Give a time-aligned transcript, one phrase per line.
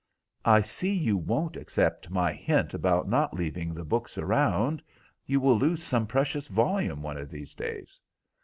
[0.45, 4.81] "I see you won't accept my hint about not leaving the books around.
[5.27, 7.99] You will lose some precious volume one of these days."